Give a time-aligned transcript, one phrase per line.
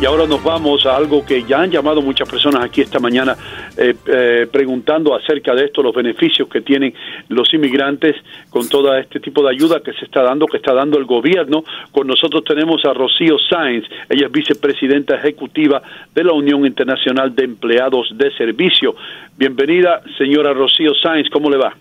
[0.00, 3.36] Y ahora nos vamos a algo que ya han llamado muchas personas aquí esta mañana
[3.76, 6.92] eh, eh, preguntando acerca de esto, los beneficios que tienen
[7.28, 8.16] los inmigrantes
[8.50, 11.62] con todo este tipo de ayuda que se está dando, que está dando el gobierno.
[11.92, 15.80] Con nosotros tenemos a Rocío Sáenz, ella es vicepresidenta ejecutiva
[16.12, 18.96] de la Unión Internacional de Empleados de Servicio.
[19.36, 21.72] Bienvenida, señora Rocío Sáenz, ¿cómo le va?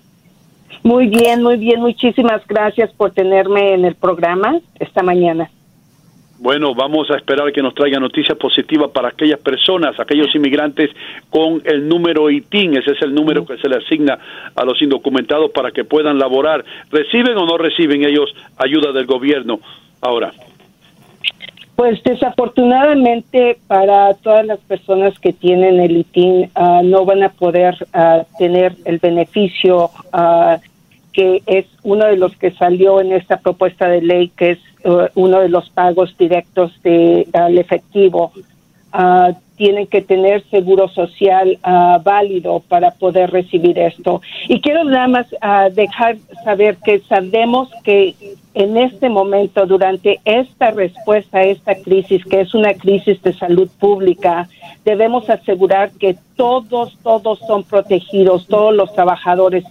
[0.83, 1.79] Muy bien, muy bien.
[1.79, 5.49] Muchísimas gracias por tenerme en el programa esta mañana.
[6.43, 10.89] Bueno, vamos a esperar que nos traiga noticias positivas para aquellas personas, aquellos inmigrantes
[11.29, 14.19] con el número ITIN, ese es el número que se le asigna
[14.53, 16.65] a los indocumentados para que puedan laborar.
[16.91, 19.61] ¿Reciben o no reciben ellos ayuda del gobierno
[20.01, 20.33] ahora?
[21.77, 27.77] Pues desafortunadamente para todas las personas que tienen el ITIN ah, no van a poder
[27.93, 30.57] ah, tener el beneficio ah,
[31.13, 35.07] que es uno de los que salió en esta propuesta de ley, que es uh,
[35.16, 38.31] uno de los pagos directos de al efectivo.
[38.91, 44.22] Ah, tienen que tener seguro social ah, válido para poder recibir esto.
[44.47, 48.16] Y quiero nada más ah, dejar saber que sabemos que
[48.53, 53.69] en este momento, durante esta respuesta a esta crisis, que es una crisis de salud
[53.80, 54.47] pública,
[54.85, 59.63] debemos asegurar que todos, todos son protegidos, todos los trabajadores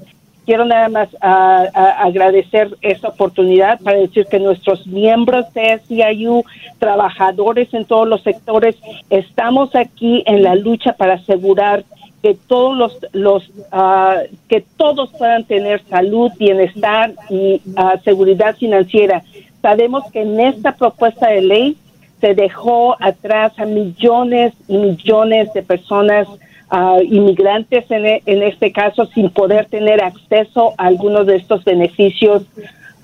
[0.45, 6.45] quiero nada más a, a agradecer esta oportunidad para decir que nuestros miembros de SEIU,
[6.79, 8.77] trabajadores en todos los sectores,
[9.11, 11.85] estamos aquí en la lucha para asegurar
[12.23, 19.23] que todos los, los uh, que todos puedan tener salud, bienestar y uh, seguridad financiera.
[19.61, 21.77] Sabemos que en esta propuesta de ley
[22.21, 26.29] se dejó atrás a millones y millones de personas
[26.72, 32.43] uh, inmigrantes en, en, este caso sin poder tener acceso a algunos de estos beneficios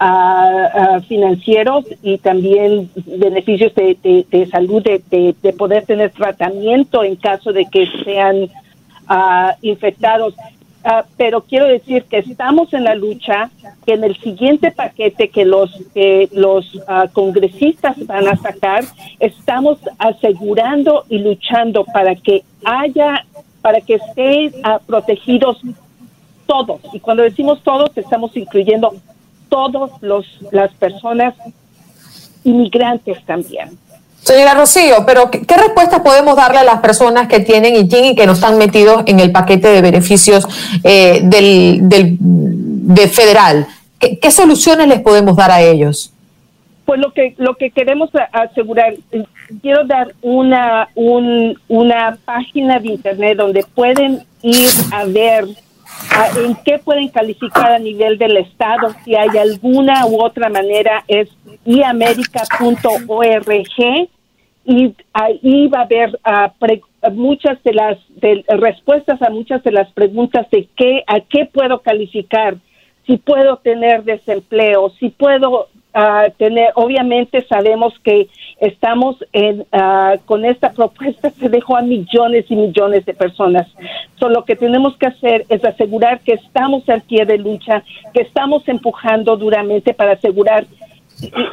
[0.00, 3.96] uh, uh, financieros y también beneficios de,
[4.30, 8.48] de, salud, de, de, poder tener tratamiento en caso de que sean
[9.62, 10.34] infectados.
[11.16, 13.50] pero quiero decir que estamos en la lucha,
[13.86, 16.78] que en el siguiente paquete que los que los
[17.14, 18.84] congresistas van a sacar,
[19.18, 23.24] estamos asegurando y luchando para que haya
[23.68, 25.58] para que estén uh, protegidos
[26.46, 26.80] todos.
[26.94, 28.94] Y cuando decimos todos, estamos incluyendo
[29.50, 31.34] todos los las personas
[32.44, 33.78] inmigrantes también.
[34.22, 38.14] Señora Rocío, pero ¿qué, ¿qué, respuestas podemos darle a las personas que tienen ITIN y
[38.14, 40.48] que no están metidos en el paquete de beneficios
[40.82, 43.66] eh, del, del de federal?
[43.98, 46.10] ¿Qué, ¿Qué soluciones les podemos dar a ellos?
[46.88, 48.94] Pues lo que lo que queremos asegurar,
[49.60, 55.44] quiero dar una un, una página de internet donde pueden ir a ver
[56.12, 61.04] a, en qué pueden calificar a nivel del estado, si hay alguna u otra manera
[61.08, 61.28] es
[61.66, 62.58] iamerica.org
[64.64, 66.80] y ahí va a haber uh, pre,
[67.12, 67.98] muchas de las
[68.48, 72.56] respuestas a muchas de las preguntas de qué a qué puedo calificar,
[73.06, 78.28] si puedo tener desempleo, si puedo ah, tener, obviamente sabemos que
[78.60, 83.66] estamos en, ah, con esta propuesta se dejó a millones y millones de personas.
[84.18, 87.82] So, lo que tenemos que hacer es asegurar que estamos al pie de lucha,
[88.12, 90.66] que estamos empujando duramente para asegurar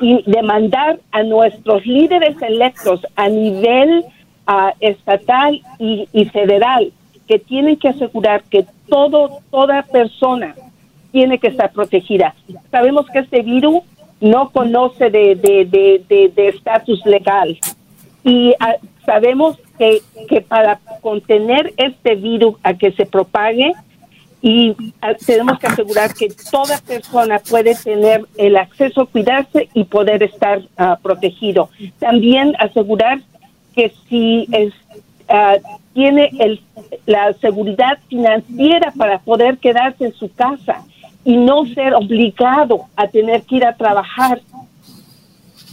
[0.02, 4.06] y, demandar a nuestros líderes electos a nivel
[4.48, 6.92] ah, estatal y, y federal
[7.28, 10.56] que tienen que asegurar que todo toda persona
[11.12, 12.36] tiene que estar protegida.
[12.72, 13.84] Sabemos que este virus
[14.22, 17.60] no conoce de estatus legal
[18.26, 18.76] y ah,
[19.06, 23.72] sabemos que, que para contener este virus a que se propague
[24.42, 29.84] y ah, tenemos que asegurar que toda persona puede tener el acceso a cuidarse y
[29.84, 31.70] poder estar ah, protegido.
[32.00, 33.20] También asegurar
[33.76, 34.74] que si es,
[35.94, 36.62] tiene el,
[37.06, 40.84] la seguridad financiera para poder quedarse en su casa
[41.26, 44.42] y no ser obligado a tener que ir a trabajar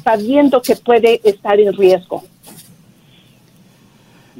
[0.02, 2.25] sabiendo que puede estar en riesgo.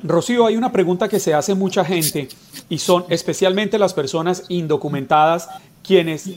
[0.03, 2.29] Rocío, hay una pregunta que se hace mucha gente
[2.69, 5.49] y son especialmente las personas indocumentadas
[5.85, 6.31] quienes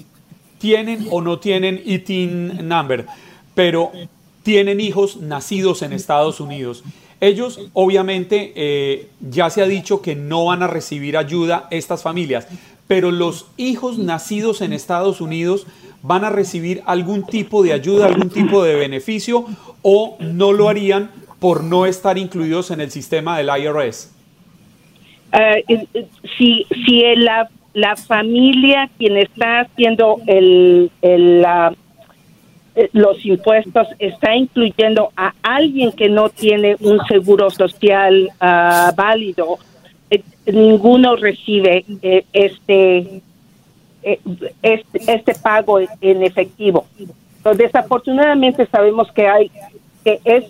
[0.60, 3.08] tienen o no tienen ITIN number,
[3.56, 3.92] pero
[4.44, 6.84] tienen hijos nacidos en Estados Unidos.
[7.22, 12.48] Ellos, obviamente, eh, ya se ha dicho que no van a recibir ayuda estas familias,
[12.88, 15.66] pero los hijos nacidos en Estados Unidos
[16.02, 19.46] van a recibir algún tipo de ayuda, algún tipo de beneficio
[19.82, 21.10] o no lo harían
[21.40, 24.12] por no estar incluidos en el sistema del IRS?
[25.34, 25.88] Eh,
[26.38, 31.46] si si la, la, familia quien está haciendo el, el
[32.76, 39.58] eh, los impuestos está incluyendo a alguien que no tiene un seguro social ah, válido
[40.46, 43.22] ninguno recibe eh, este,
[44.04, 44.20] eh,
[44.62, 46.86] este, este pago en efectivo.
[47.56, 49.52] desafortunadamente sabemos que hay
[50.04, 50.46] que es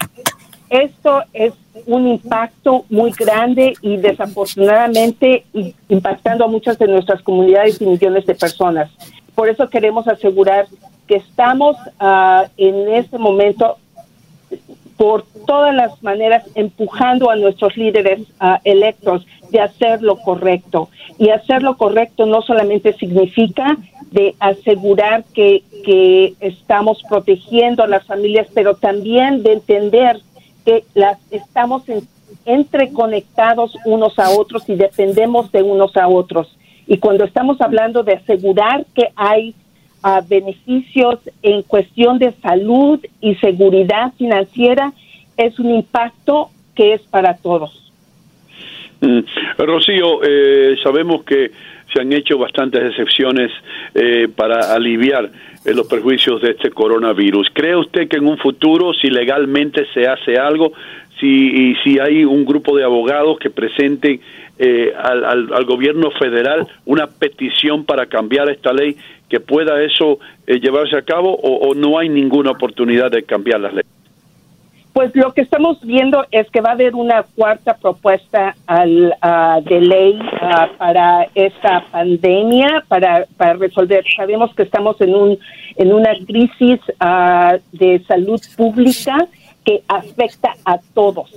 [0.69, 1.54] esto es
[1.86, 5.46] un impacto muy grande y desafortunadamente
[5.90, 8.90] impactando a muchas de nuestras comunidades y millones de personas.
[9.36, 10.68] Por eso queremos asegurar
[11.07, 13.78] que estamos uh, en este momento
[14.97, 20.89] por todas las maneras empujando a nuestros líderes uh, electos de hacer lo correcto.
[21.18, 23.77] Y hacer lo correcto no solamente significa
[24.12, 30.21] de asegurar que, que estamos protegiendo a las familias, pero también de entender
[30.65, 31.83] que las estamos
[32.45, 36.57] entreconectados unos a otros y dependemos de unos a otros.
[36.88, 39.56] Y cuando estamos hablando de asegurar que hay
[40.06, 44.94] uh, beneficios en cuestión de salud y seguridad financiera,
[45.36, 47.92] es un impacto que es para todos.
[49.02, 49.19] Mm.
[49.57, 51.52] Rocío, eh, sabemos que
[51.94, 53.52] se han hecho bastantes excepciones
[53.94, 55.30] eh, para aliviar
[55.66, 57.50] eh, los perjuicios de este coronavirus.
[57.54, 60.74] ¿Cree usted que en un futuro, si legalmente se hace algo,
[61.19, 64.19] si, si hay un grupo de abogados que presenten
[64.57, 68.96] al, al, gobierno federal una petición para cambiar esta ley,
[69.30, 73.74] que pueda eso llevarse a cabo o, o no hay ninguna oportunidad de cambiar las
[73.74, 73.95] leyes?
[74.95, 79.13] Pues lo que estamos viendo es que va a haber una cuarta propuesta al,
[79.66, 80.18] de ley
[80.77, 84.06] para esta pandemia, para, para resolver.
[84.16, 85.38] Sabemos que estamos en, un,
[85.76, 86.80] en una crisis
[87.73, 89.18] de salud pública
[89.66, 91.30] que afecta a todos.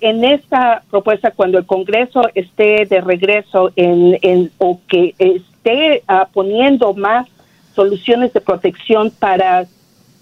[0.00, 5.16] en esta propuesta, cuando el Congreso esté de regreso en, en o que
[5.64, 6.02] esté
[6.32, 7.26] poniendo más
[7.74, 9.66] soluciones de protección para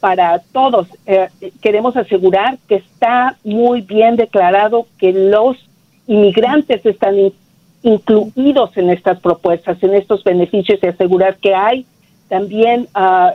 [0.00, 0.88] para todos.
[1.06, 1.28] Eh,
[1.60, 5.56] queremos asegurar que está muy bien declarado que los
[6.08, 7.14] inmigrantes están
[7.84, 11.86] incluidos en estas propuestas, en estos beneficios y asegurar que hay
[12.28, 13.30] también uh,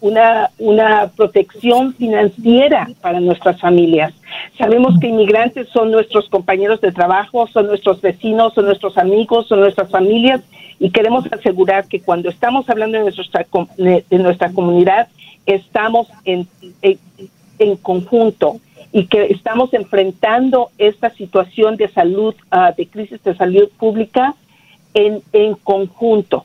[0.00, 4.12] una, una protección financiera para nuestras familias.
[4.58, 9.60] Sabemos que inmigrantes son nuestros compañeros de trabajo, son nuestros vecinos, son nuestros amigos, son
[9.60, 10.42] nuestras familias
[10.78, 15.08] y queremos asegurar que cuando estamos hablando de nuestra, de nuestra comunidad,
[15.46, 16.48] estamos en,
[16.82, 18.60] en, conjunto
[18.92, 24.34] y que estamos enfrentando esta situación de salud, ah, de crisis de salud pública
[24.92, 26.44] en, en conjunto.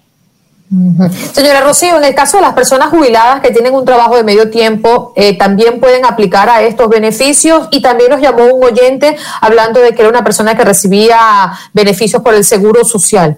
[0.70, 4.50] Señora Rocío, en el caso de las personas jubiladas que tienen un trabajo de medio
[4.50, 9.80] tiempo, eh, también pueden aplicar a estos beneficios y también nos llamó un oyente hablando
[9.80, 11.18] de que era una persona que recibía
[11.74, 13.38] beneficios por el seguro social.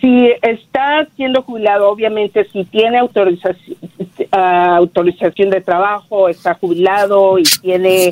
[0.00, 3.78] Si está siendo jubilado, obviamente, si tiene autorización,
[4.30, 8.10] autorización de trabajo, está jubilado y tiene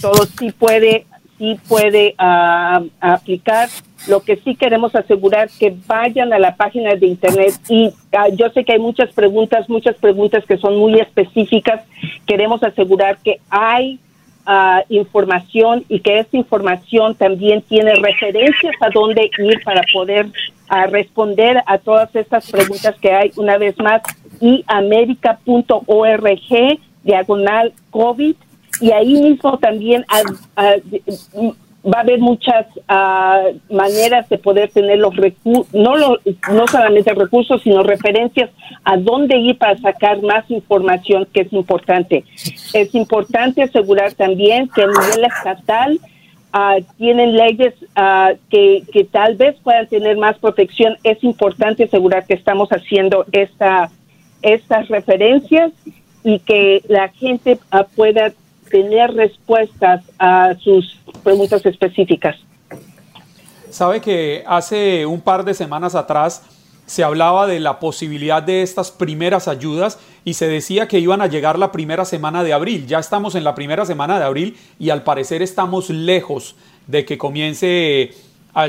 [0.00, 1.06] todo, sí puede,
[1.38, 3.68] sí puede ah, aplicar.
[4.06, 8.50] Lo que sí queremos asegurar que vayan a la página de internet y ah, yo
[8.50, 11.82] sé que hay muchas preguntas, muchas preguntas que son muy específicas.
[12.26, 13.98] Queremos asegurar que hay
[14.44, 20.26] ah, información y que esta información también tiene referencias a dónde ir para poder
[20.90, 24.02] responder a todas estas preguntas que hay una vez más
[24.40, 26.30] y america.org
[27.04, 28.34] diagonal COVID
[28.80, 30.04] y ahí mismo también
[31.86, 36.18] va a haber muchas ah, maneras de poder tener los recursos, no, lo-
[36.50, 38.50] no solamente recursos, sino referencias
[38.84, 42.24] a dónde ir para sacar más información que es importante.
[42.72, 46.00] Es importante asegurar también que a nivel estatal
[46.54, 50.96] ah, tienen leyes ah, que, que tal vez puedan tener más protección.
[51.04, 53.90] Es importante asegurar que estamos haciendo esta,
[54.40, 55.70] estas referencias
[56.22, 57.58] y que la gente
[57.94, 58.32] pueda
[58.70, 62.36] tener respuestas a sus preguntas específicas.
[63.70, 66.42] Sabe que hace un par de semanas atrás
[66.86, 71.26] se hablaba de la posibilidad de estas primeras ayudas y se decía que iban a
[71.26, 72.86] llegar la primera semana de abril.
[72.86, 76.56] Ya estamos en la primera semana de abril y al parecer estamos lejos
[76.86, 78.12] de que comiencen
[78.52, 78.68] a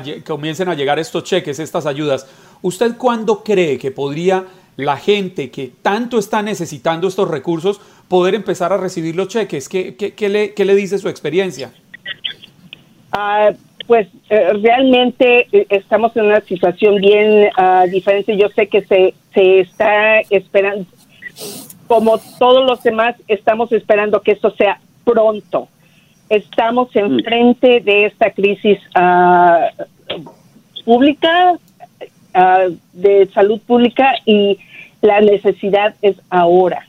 [0.73, 2.25] llegar estos cheques, estas ayudas.
[2.61, 4.45] ¿Usted cuándo cree que podría
[4.77, 9.67] la gente que tanto está necesitando estos recursos poder empezar a recibir los cheques?
[9.69, 11.71] ¿Qué, qué- qué le, qué le dice su experiencia?
[13.11, 13.51] Ah,
[13.87, 18.35] pues eh, realmente eh, estamos en una situación bien ah, diferente.
[18.37, 20.85] Yo sé que se, se está esperando,
[21.87, 25.67] como todos los demás, estamos esperando que esto sea pronto.
[26.29, 29.69] Estamos enfrente de esta crisis ah,
[30.83, 31.53] pública,
[32.33, 34.57] ah, de salud pública, y
[35.01, 36.87] la necesidad es ahora.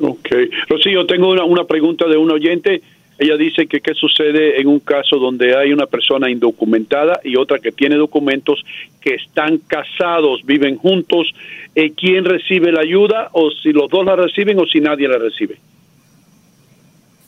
[0.00, 0.28] Ok.
[0.68, 2.80] Rocío, tengo una, una pregunta de un oyente.
[3.18, 7.58] Ella dice que qué sucede en un caso donde hay una persona indocumentada y otra
[7.58, 8.64] que tiene documentos
[8.98, 11.30] que están casados, viven juntos.
[11.74, 15.18] Eh, ¿Quién recibe la ayuda o si los dos la reciben o si nadie la
[15.18, 15.58] recibe?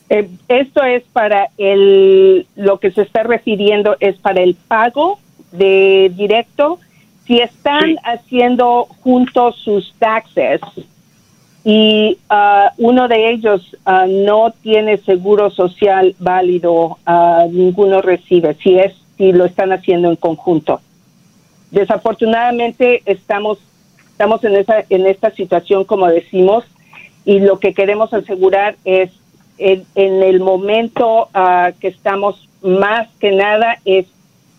[0.09, 5.19] Eh, esto es para el, lo que se está refiriendo es para el pago
[5.51, 6.79] de directo.
[7.27, 10.59] Si están haciendo juntos sus taxes
[11.65, 18.55] y ah, uno de ellos ah, no tiene seguro social válido, ah, ninguno recibe.
[18.55, 20.81] Si es, si lo están haciendo en conjunto.
[21.71, 23.57] Desafortunadamente estamos
[24.11, 26.63] estamos en esa en esta situación como decimos
[27.25, 29.09] y lo que queremos asegurar es
[29.57, 31.29] en, el momento
[31.79, 34.05] que estamos más que nada es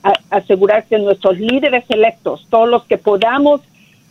[0.02, 3.61] a- asegurar que nuestros líderes electos, todos los que podamos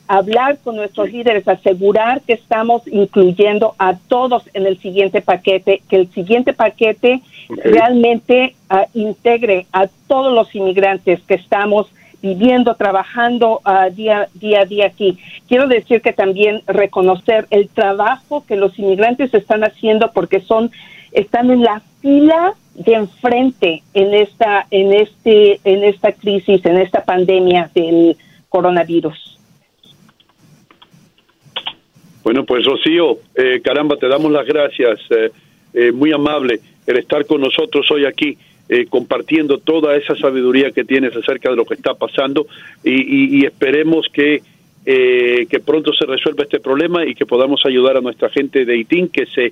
[0.07, 5.95] hablar con nuestros líderes, asegurar que estamos incluyendo a todos en el siguiente paquete, que
[5.95, 11.87] el siguiente paquete realmente ah, integre a todos los inmigrantes que estamos
[12.21, 15.17] viviendo, trabajando ah, día, día a día aquí.
[15.47, 20.71] Quiero decir que también reconocer el trabajo que los inmigrantes están haciendo porque son
[21.11, 27.03] están en la fila de enfrente en esta en este en esta crisis, en esta
[27.03, 28.17] pandemia del
[28.49, 29.32] coronavirus.
[32.23, 34.99] Bueno, pues Rocío, eh, caramba, te damos las gracias.
[35.09, 35.29] eh,
[35.75, 38.37] eh, muy amable el estar con nosotros hoy aquí.
[38.69, 42.47] eh, compartiendo toda esa sabiduría que tienes acerca de lo que está pasando
[42.81, 44.41] y, y- y esperemos que,
[44.85, 48.73] eh, que pronto se resuelva este problema y que podamos ayudar a nuestra gente de
[48.73, 49.51] Haití que se,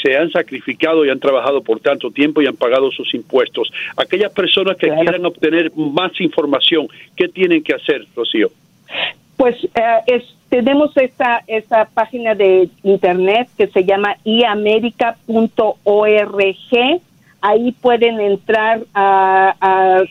[0.00, 3.68] se han sacrificado y han trabajado por tanto tiempo y han pagado sus impuestos.
[3.96, 6.86] Aquellas personas que quieran obtener más información,
[7.16, 8.48] ¿qué tienen que hacer, Rocío?
[9.36, 15.22] Pues eh, es- tenemos esta, esta página de internet que se llama iamerica.org.
[17.40, 20.02] Ahí pueden entrar a, a-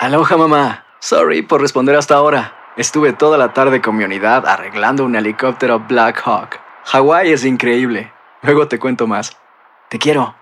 [0.00, 0.84] Aloha mamá.
[1.00, 2.54] Sorry por responder hasta ahora.
[2.76, 6.60] Estuve toda la tarde con mi unidad arreglando un helicóptero Black Hawk.
[6.84, 8.12] Hawái es increíble.
[8.42, 9.36] Luego te cuento más.
[9.88, 10.41] Te quiero.